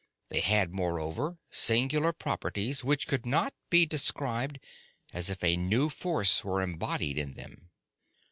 [0.29, 4.57] They had, moreover, singular properties which could not be described,
[5.13, 7.69] as if a new force were embodied in them.